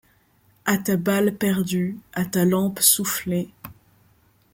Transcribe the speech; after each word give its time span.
A 0.65 0.79
ta 0.79 0.97
balle 0.97 1.37
perdue, 1.37 1.95
à 2.13 2.25
ta 2.25 2.43
lampe 2.43 2.79
soufflée; 2.79 3.51